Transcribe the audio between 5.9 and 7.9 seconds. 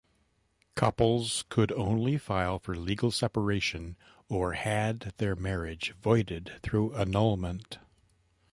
voided through annulment.